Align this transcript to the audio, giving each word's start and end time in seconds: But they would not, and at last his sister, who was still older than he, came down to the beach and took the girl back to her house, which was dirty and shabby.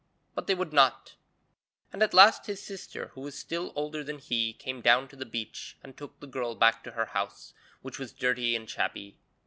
But 0.33 0.47
they 0.47 0.55
would 0.55 0.73
not, 0.73 1.13
and 1.93 2.01
at 2.01 2.11
last 2.15 2.47
his 2.47 2.59
sister, 2.59 3.09
who 3.13 3.21
was 3.21 3.37
still 3.37 3.71
older 3.75 4.03
than 4.03 4.17
he, 4.17 4.51
came 4.53 4.81
down 4.81 5.07
to 5.09 5.15
the 5.15 5.27
beach 5.27 5.77
and 5.83 5.95
took 5.95 6.19
the 6.19 6.25
girl 6.25 6.55
back 6.55 6.83
to 6.85 6.93
her 6.93 7.05
house, 7.05 7.53
which 7.83 7.99
was 7.99 8.11
dirty 8.11 8.55
and 8.55 8.67
shabby. 8.67 9.19